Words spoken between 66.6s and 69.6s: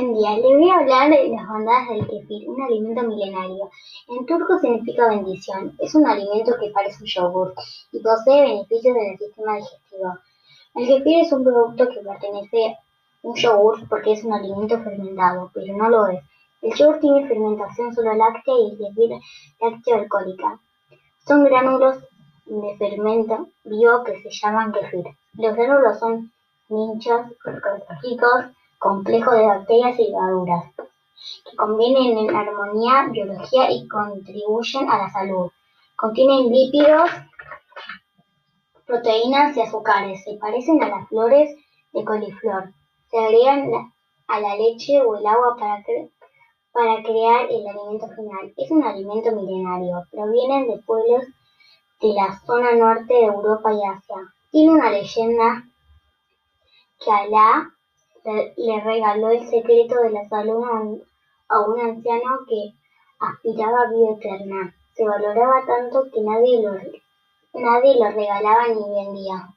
lo, nadie lo regalaba ni vendía.